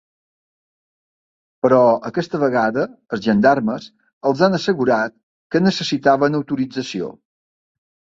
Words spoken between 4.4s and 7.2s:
han assegurat que necessitaven autorització.